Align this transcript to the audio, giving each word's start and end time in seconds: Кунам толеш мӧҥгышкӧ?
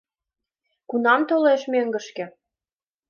Кунам 0.89 1.21
толеш 1.29 1.61
мӧҥгышкӧ? 1.71 2.25